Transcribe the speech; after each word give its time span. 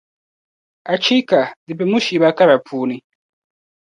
Achiika! 0.93 1.39
Di 1.65 1.73
be 1.77 1.85
mushiiba 1.91 2.29
kara 2.37 2.55
puuni. 2.65 2.97